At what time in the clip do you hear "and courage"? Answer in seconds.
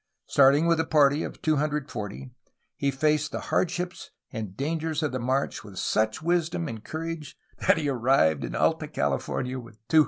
6.67-7.37